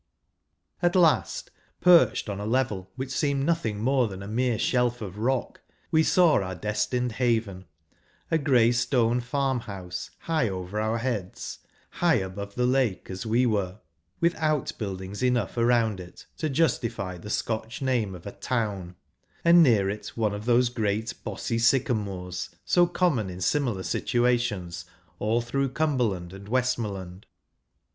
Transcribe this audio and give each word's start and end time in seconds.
At 0.81 0.95
last, 0.95 1.51
perched 1.79 2.27
on 2.27 2.39
a 2.39 2.45
level 2.47 2.89
which 2.95 3.11
seemed 3.11 3.45
nothing 3.45 3.77
more 3.77 4.07
than 4.07 4.23
a 4.23 4.27
mere 4.27 4.57
shelf 4.57 4.99
of 4.99 5.19
rock, 5.19 5.61
we 5.91 6.01
saw 6.01 6.41
our 6.41 6.55
destined 6.55 7.11
haven— 7.11 7.65
a 8.31 8.39
grey 8.39 8.71
stone 8.71 9.21
farm¬ 9.21 9.61
house, 9.61 10.09
high 10.21 10.49
over 10.49 10.79
our 10.79 10.97
heads, 10.97 11.59
high 11.91 12.15
above 12.15 12.55
the 12.55 12.65
kaike 12.65 13.11
as 13.11 13.27
we 13.27 13.45
were— 13.45 13.77
with 14.21 14.33
out 14.37 14.71
builuings 14.79 15.21
enough 15.21 15.55
around 15.55 15.99
it 15.99 16.25
to 16.37 16.49
justify 16.49 17.15
the 17.15 17.29
Scotch 17.29 17.79
name 17.79 18.15
of 18.15 18.25
a" 18.25 18.31
town;" 18.51 18.95
and 19.45 19.61
near 19.61 19.87
it 19.87 20.07
one 20.17 20.33
of 20.33 20.45
tliose 20.45 20.73
great 20.73 21.13
bossy 21.23 21.59
sycamores, 21.59 22.49
so 22.65 22.87
common 22.87 23.29
in 23.29 23.39
similar 23.39 23.83
situations 23.83 24.83
all 25.19 25.41
through 25.41 25.69
Cumberland 25.69 26.33
and 26.33 26.49
Westmoreland. 26.49 27.27